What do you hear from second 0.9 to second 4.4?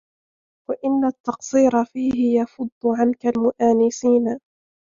التَّقْصِيرَ فِيهِ يَفُضُّ عَنْك الْمُؤَانِسِينَ